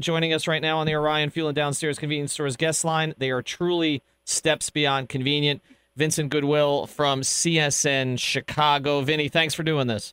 [0.00, 3.14] Joining us right now on the Orion Fuel and Downstairs Convenience Stores guest line.
[3.18, 5.62] They are truly steps beyond convenient.
[5.96, 9.02] Vincent Goodwill from CSN Chicago.
[9.02, 10.12] Vinny, thanks for doing this.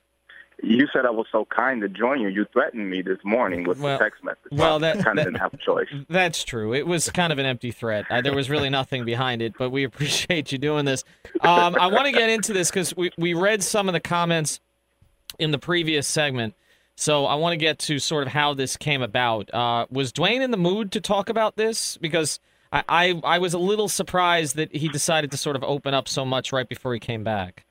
[0.61, 2.27] You said I was so kind to join you.
[2.27, 4.37] You threatened me this morning with Well- the text message.
[4.51, 5.87] well, I that- kind that- of didn't have a choice.
[6.09, 6.75] That's true.
[6.75, 8.05] It was kind of an empty threat.
[8.11, 11.03] Uh, there was really nothing behind it, but we appreciate you doing this.
[11.39, 14.59] Um, I want to get into this because we, we read some of the comments
[15.39, 16.53] in the previous segment.
[16.95, 19.53] So I want to get to sort of how this came about.
[19.53, 21.97] Uh, was Dwyane in the mood to talk about this?
[21.97, 22.39] Because
[22.71, 26.07] I, I, I was a little surprised that he decided to sort of open up
[26.07, 27.65] so much right before he came back.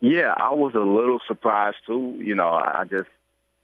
[0.00, 2.16] Yeah, I was a little surprised too.
[2.18, 3.08] You know, I just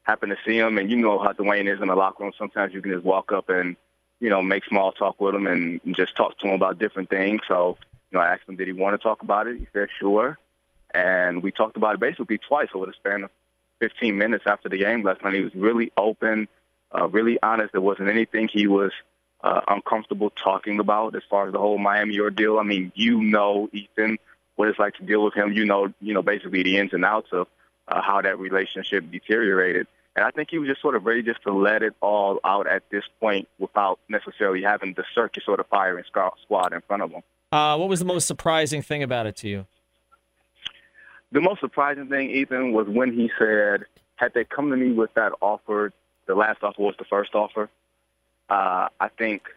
[0.02, 2.32] happened to see him, and you know how Dwyane is in the locker room.
[2.36, 3.76] Sometimes you can just walk up and
[4.18, 7.42] you know make small talk with him and just talk to him about different things.
[7.46, 7.76] So
[8.12, 9.58] you know, I asked him, did he want to talk about it?
[9.58, 10.38] He said, sure.
[10.94, 13.30] And we talked about it basically twice over the span of
[13.82, 15.34] 15 minutes after the game last night.
[15.34, 16.46] He was really open,
[16.96, 17.72] uh, really honest.
[17.72, 18.92] There wasn't anything he was
[19.42, 22.60] uh, uncomfortable talking about as far as the whole Miami ordeal.
[22.60, 24.18] I mean, you know, Ethan,
[24.54, 25.52] what it's like to deal with him.
[25.52, 27.48] You know, you know, basically the ins and outs of
[27.88, 29.88] uh, how that relationship deteriorated.
[30.14, 32.68] And I think he was just sort of ready just to let it all out
[32.68, 37.10] at this point without necessarily having the circus or the firing squad in front of
[37.10, 37.22] him.
[37.50, 39.66] Uh, what was the most surprising thing about it to you?
[41.32, 45.14] The most surprising thing, Ethan, was when he said, had they come to me with
[45.14, 45.92] that offer,
[46.26, 47.70] the last offer was the first offer.
[48.50, 49.48] Uh, I think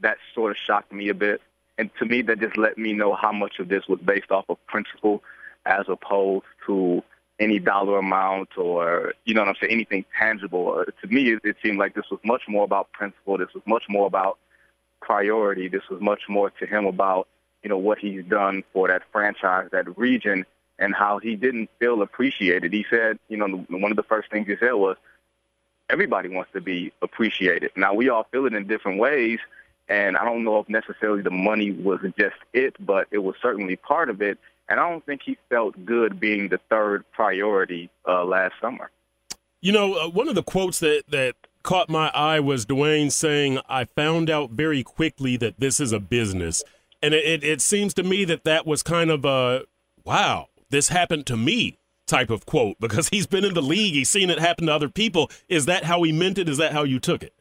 [0.00, 1.40] that sort of shocked me a bit.
[1.78, 4.46] And to me, that just let me know how much of this was based off
[4.48, 5.22] of principle
[5.64, 7.02] as opposed to
[7.38, 10.76] any dollar amount or, you know what I'm saying, anything tangible.
[10.80, 13.38] Uh, to me, it, it seemed like this was much more about principle.
[13.38, 14.38] This was much more about
[15.00, 15.68] priority.
[15.68, 17.28] This was much more to him about,
[17.62, 20.44] you know, what he's done for that franchise, that region,
[20.82, 22.72] and how he didn't feel appreciated.
[22.72, 24.96] He said, you know, one of the first things he said was,
[25.88, 27.70] everybody wants to be appreciated.
[27.76, 29.38] Now, we all feel it in different ways,
[29.88, 33.76] and I don't know if necessarily the money was just it, but it was certainly
[33.76, 34.38] part of it.
[34.68, 38.90] And I don't think he felt good being the third priority uh, last summer.
[39.60, 43.60] You know, uh, one of the quotes that that caught my eye was Dwyane saying,
[43.68, 46.64] "I found out very quickly that this is a business,"
[47.02, 49.64] and it, it, it seems to me that that was kind of a
[50.04, 54.10] wow, this happened to me type of quote because he's been in the league, he's
[54.10, 55.30] seen it happen to other people.
[55.48, 56.48] Is that how he meant it?
[56.48, 57.32] Is that how you took it?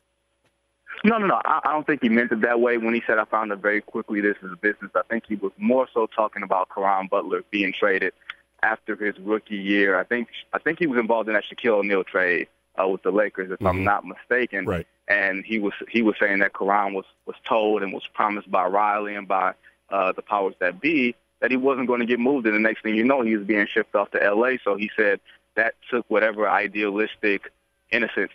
[1.04, 1.42] No, no, no.
[1.46, 3.58] I, I don't think he meant it that way when he said I found out
[3.60, 4.92] very quickly this is a business.
[4.96, 8.14] I think he was more so talking about Caron Butler being traded
[8.62, 10.00] after his rookie year.
[10.00, 12.48] I think I think he was involved in that Shaquille O'Neal trade
[12.80, 13.84] uh, with the Lakers, if I'm Mhm.
[13.84, 14.66] not mistaken.
[14.66, 14.86] Right.
[15.08, 18.66] And he was he was saying that Karan was was told and was promised by
[18.68, 19.54] Riley and by
[19.90, 22.46] uh, the powers that be that he wasn't going to get moved.
[22.46, 24.60] And the next thing you know, he was being shipped off to L.A.
[24.64, 25.20] So he said
[25.56, 27.52] that took whatever idealistic
[27.92, 28.32] innocence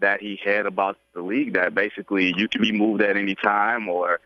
[0.00, 3.88] that he had about the league that basically you can be moved at any time
[3.88, 4.20] or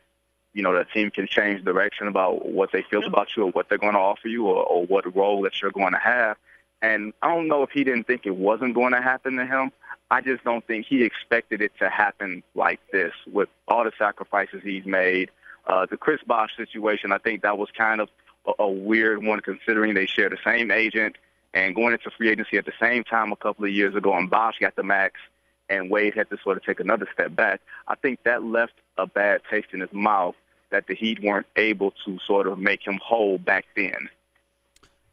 [0.52, 3.68] you know the team can change direction about what they feel about you or what
[3.68, 6.36] they're going to offer you or, or what role that you're going to have
[6.80, 9.72] and i don't know if he didn't think it wasn't going to happen to him
[10.10, 14.60] i just don't think he expected it to happen like this with all the sacrifices
[14.62, 15.30] he's made
[15.66, 18.08] uh the chris bosh situation i think that was kind of
[18.46, 21.16] a, a weird one considering they share the same agent
[21.52, 24.30] and going into free agency at the same time a couple of years ago and
[24.30, 25.20] bosh got the max
[25.68, 27.60] and Wade had to sort of take another step back.
[27.88, 30.34] I think that left a bad taste in his mouth
[30.70, 34.08] that the Heat weren't able to sort of make him whole back then.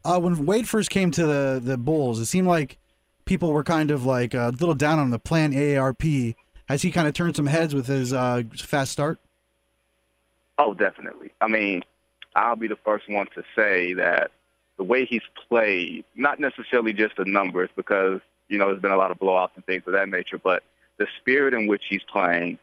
[0.04, 2.78] Uh, when Wade first came to the the Bulls, it seemed like
[3.24, 6.34] people were kind of like a little down on the plan AARP.
[6.68, 9.20] Has he kind of turned some heads with his uh, fast start?
[10.58, 11.30] Oh, definitely.
[11.40, 11.82] I mean,
[12.34, 14.30] I'll be the first one to say that
[14.76, 18.96] the way he's played, not necessarily just the numbers, because, you know, there's been a
[18.96, 20.62] lot of blowouts and things of that nature, but
[20.98, 22.58] the spirit in which he's playing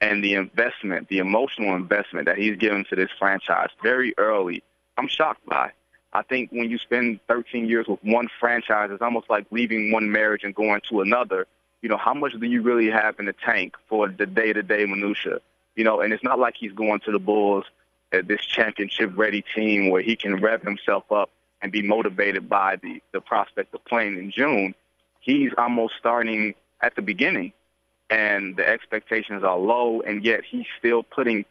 [0.00, 4.62] and the investment, the emotional investment that he's given to this franchise very early,
[4.98, 5.70] I'm shocked by.
[6.12, 10.10] I think when you spend 13 years with one franchise, it's almost like leaving one
[10.12, 11.46] marriage and going to another.
[11.82, 15.40] You know, how much do you really have in the tank for the day-to-day minutia?
[15.74, 17.64] You know, and it's not like he's going to the Bulls,
[18.22, 21.30] this championship-ready team where he can rev himself up
[21.62, 24.74] and be motivated by the the prospect of playing in June.
[25.20, 27.52] He's almost starting at the beginning
[28.10, 31.44] and the expectations are low, and yet he's still putting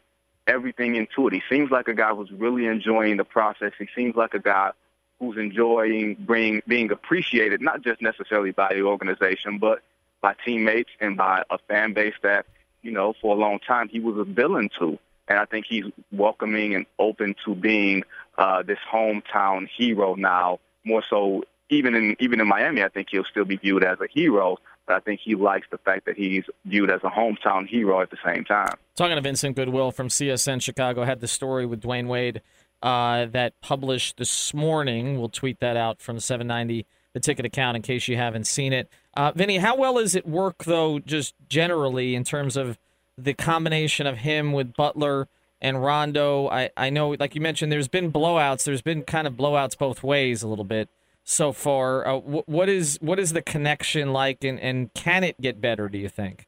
[0.46, 1.32] everything into it.
[1.32, 3.72] He seems like a guy who's really enjoying the process.
[3.78, 4.70] He seems like a guy
[5.18, 9.82] who's enjoying being being appreciated, not just necessarily by the organization, but
[10.20, 12.46] by teammates and by a fan base that,
[12.82, 14.98] you know, for a long time he was a villain to.
[15.28, 18.04] And I think he's welcoming and open to being
[18.36, 23.24] uh, this hometown hero now, more so even in even in Miami, I think he'll
[23.24, 24.58] still be viewed as a hero.
[24.86, 28.10] But I think he likes the fact that he's viewed as a hometown hero at
[28.10, 28.76] the same time.
[28.96, 32.42] Talking to Vincent Goodwill from CSN Chicago, had the story with Dwyane Wade
[32.82, 35.18] uh, that published this morning.
[35.18, 38.90] We'll tweet that out from 790 the ticket account in case you haven't seen it.
[39.16, 42.76] Uh, Vinny, how well does it work though, just generally in terms of
[43.16, 45.28] the combination of him with Butler
[45.60, 46.48] and Rondo?
[46.48, 48.64] I, I know, like you mentioned, there's been blowouts.
[48.64, 50.88] There's been kind of blowouts both ways a little bit
[51.24, 52.06] so far.
[52.06, 55.88] Uh, wh- what is what is the connection like, and, and can it get better?
[55.88, 56.46] Do you think?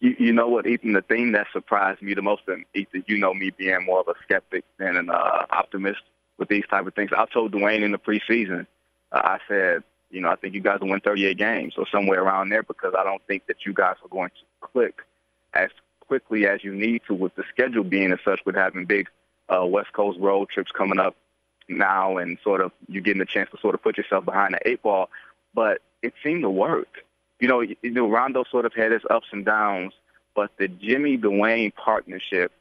[0.00, 0.92] You, you know what, Ethan?
[0.92, 4.08] The thing that surprised me the most, and Ethan, you know me being more of
[4.08, 6.02] a skeptic than an uh, optimist
[6.36, 7.10] with these type of things.
[7.16, 8.66] I told Dwyane in the preseason,
[9.12, 12.22] uh, I said, you know, I think you guys will win 38 games or somewhere
[12.22, 15.00] around there because I don't think that you guys are going to click
[15.54, 15.70] as
[16.00, 19.08] quickly as you need to with the schedule being as such with having big
[19.48, 21.16] uh, West Coast road trips coming up
[21.68, 24.68] now and sort of you getting a chance to sort of put yourself behind the
[24.68, 25.08] eight ball.
[25.54, 27.04] But it seemed to work.
[27.40, 29.92] You know, you know, Rondo sort of had his ups and downs,
[30.34, 32.52] but the Jimmy Dwyane partnership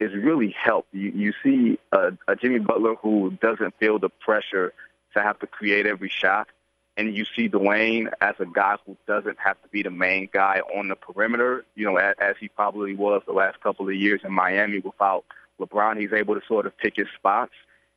[0.00, 0.94] is really helped.
[0.94, 4.72] You, you see a, a Jimmy Butler who doesn't feel the pressure
[5.14, 6.48] to have to create every shot.
[6.96, 10.60] And you see Dwyane as a guy who doesn't have to be the main guy
[10.74, 14.22] on the perimeter, you know, as, as he probably was the last couple of years
[14.24, 15.24] in Miami without
[15.60, 16.00] LeBron.
[16.00, 17.52] He's able to sort of pick his spots.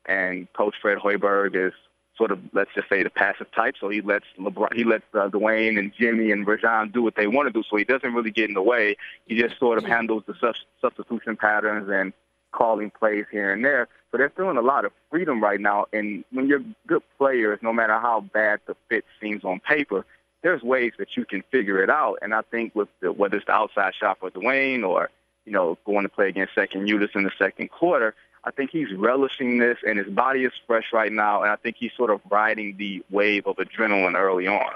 [0.05, 1.73] And Coach Fred Hoiberg is
[2.17, 3.75] sort of, let's just say, the passive type.
[3.79, 7.27] So he lets LeBron, he lets uh, Dwyane and Jimmy and Rajon do what they
[7.27, 7.63] want to do.
[7.69, 8.97] So he doesn't really get in the way.
[9.27, 12.11] He just sort of handles the sub- substitution patterns and
[12.59, 13.87] calling plays here and there.
[14.11, 15.85] So they're feeling a lot of freedom right now.
[15.93, 20.05] And when you're good players, no matter how bad the fit seems on paper,
[20.43, 22.17] there's ways that you can figure it out.
[22.21, 25.09] And I think with the, whether it's the outside shot for Dwyane or
[25.45, 28.13] you know going to play against second units in the second quarter,
[28.43, 31.43] I think he's relishing this, and his body is fresh right now.
[31.43, 34.73] And I think he's sort of riding the wave of adrenaline early on.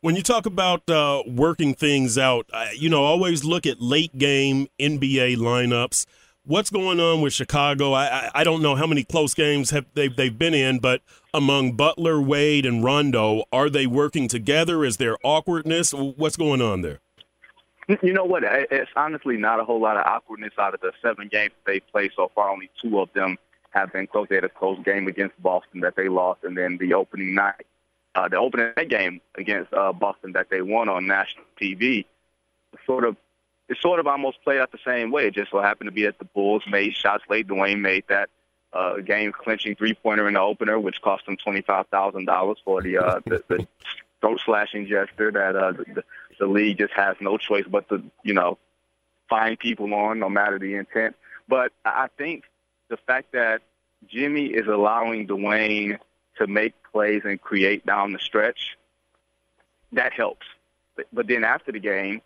[0.00, 4.68] When you talk about uh, working things out, you know, always look at late game
[4.78, 6.06] NBA lineups
[6.48, 7.92] what's going on with Chicago?
[7.92, 11.02] I, I, I don't know how many close games have they they've been in, but
[11.32, 14.84] among Butler, Wade, and Rondo, are they working together?
[14.84, 15.92] Is there awkwardness?
[15.92, 17.00] What's going on there?
[18.02, 18.42] You know what?
[18.44, 22.10] It's honestly not a whole lot of awkwardness out of the seven games they played
[22.14, 22.50] so far.
[22.50, 23.38] Only two of them
[23.70, 24.26] have been close.
[24.28, 27.66] They had a close game against Boston that they lost, and then the opening night,
[28.14, 32.04] uh, the opening night game against uh, Boston that they won on national TV.
[32.84, 33.16] Sort of
[33.68, 35.26] it sort of almost played out the same way.
[35.26, 37.46] It just so happened to be that the Bulls made shots late.
[37.46, 38.30] Dwyane made that
[38.72, 42.58] uh, game clinching three pointer in the opener, which cost them twenty five thousand dollars
[42.64, 43.68] for the, uh, the the
[44.20, 46.04] throat slashing gesture that uh, the,
[46.38, 48.58] the league just has no choice but to you know
[49.28, 51.14] find people on, no matter the intent.
[51.48, 52.44] But I think
[52.88, 53.62] the fact that
[54.06, 55.98] Jimmy is allowing Dwyane
[56.38, 58.76] to make plays and create down the stretch,
[59.92, 60.46] that helps.
[60.96, 62.22] But, but then after the game,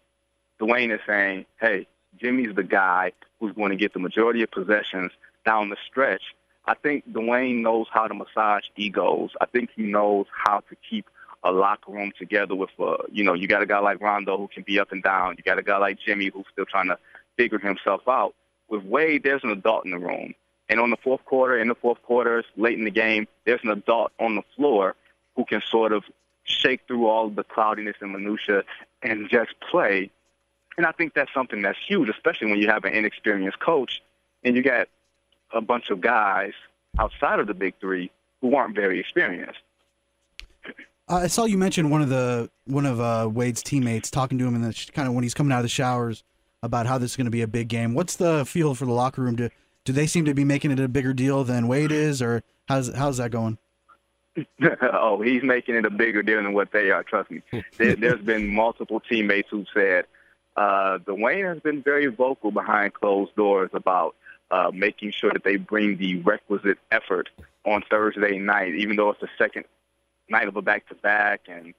[0.63, 1.89] Dwyane is saying, hey,
[2.21, 5.11] Jimmy's the guy who's going to get the majority of possessions
[5.45, 6.23] down the stretch.
[6.65, 9.31] I think Dwyane knows how to massage egos.
[9.41, 11.07] I think he knows how to keep
[11.43, 14.47] a locker room together with, uh, you know, you got a guy like Rondo who
[14.47, 15.35] can be up and down.
[15.37, 16.99] You got a guy like Jimmy who's still trying to
[17.37, 18.35] figure himself out.
[18.69, 20.35] With Wade, there's an adult in the room.
[20.69, 23.71] And on the fourth quarter, in the fourth quarters, late in the game, there's an
[23.71, 24.95] adult on the floor
[25.35, 26.05] who can sort of
[26.45, 28.63] shake through all the cloudiness and minutia
[29.03, 30.11] and just play
[30.77, 34.03] and I think that's something that's huge, especially when you have an inexperienced coach
[34.43, 34.89] and you got
[35.53, 36.53] a bunch of guys
[36.99, 38.11] outside of the big three
[38.41, 39.61] who aren't very experienced.
[41.09, 44.55] I saw you mention one of the one of uh, Wade's teammates talking to him
[44.55, 46.25] in the kind of when he's coming out of the showers
[46.63, 47.93] about how this is going to be a big game.
[47.93, 49.37] What's the feel for the locker room?
[49.37, 49.51] Do
[49.85, 52.95] do they seem to be making it a bigger deal than Wade is, or how's
[52.95, 53.59] how's that going?
[54.93, 57.03] oh, he's making it a bigger deal than what they are.
[57.03, 57.43] Trust me.
[57.77, 60.07] there, has been multiple teammates who said,
[60.57, 64.15] uh, Dwyane has been very vocal behind closed doors about
[64.51, 67.31] uh, making sure that they bring the requisite effort
[67.65, 69.65] on Thursday night, even though it's the second
[70.29, 71.75] night of a back-to-back and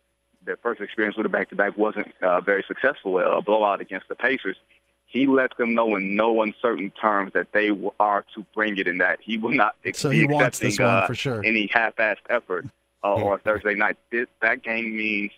[0.45, 4.57] their first experience with a back-to-back wasn't uh, very successful, a blowout against the Pacers.
[5.05, 8.97] He let them know in no uncertain terms that they are to bring it in
[8.97, 11.45] that he will not so be he accepting uh, for sure.
[11.45, 12.65] any half-assed effort
[13.03, 13.97] uh, on Thursday night.
[14.11, 15.31] This, that game means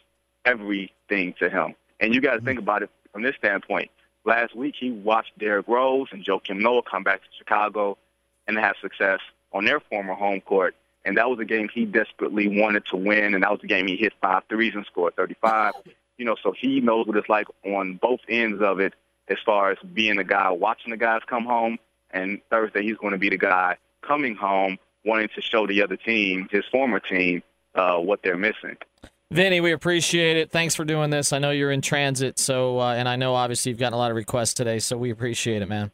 [0.45, 1.75] everything to him.
[1.99, 3.89] And you got to think about it from this standpoint.
[4.25, 7.97] Last week, he watched Derrick Rose and Joakim Noah come back to Chicago
[8.45, 9.19] and have success
[9.53, 10.75] on their former home court.
[11.05, 13.87] And that was a game he desperately wanted to win, and that was the game
[13.87, 15.71] he hit five threes and scored 35.
[16.17, 18.93] You know, so he knows what it's like on both ends of it
[19.29, 21.79] as far as being the guy watching the guys come home,
[22.11, 25.95] and Thursday he's going to be the guy coming home wanting to show the other
[25.95, 27.43] team, his former team,
[27.75, 28.75] uh, what they're missing.
[29.35, 30.49] Vinny, we appreciate it.
[30.49, 31.33] Thanks for doing this.
[31.33, 34.09] I know you're in transit, so uh, and I know obviously you've gotten a lot
[34.09, 35.91] of requests today, so we appreciate it, man.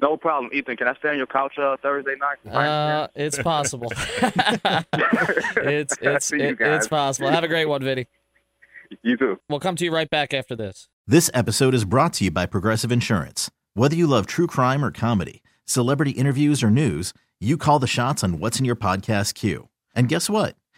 [0.00, 0.76] No problem, Ethan.
[0.76, 2.54] Can I stay on your couch uh, Thursday night?
[2.54, 3.92] Uh, it's possible.
[5.56, 7.28] it's it's it, it's possible.
[7.28, 8.06] Have a great one, Vinny.
[9.02, 9.40] You too.
[9.48, 10.88] We'll come to you right back after this.
[11.08, 13.50] This episode is brought to you by Progressive Insurance.
[13.74, 18.22] Whether you love true crime or comedy, celebrity interviews or news, you call the shots
[18.22, 19.68] on what's in your podcast queue.
[19.96, 20.54] And guess what?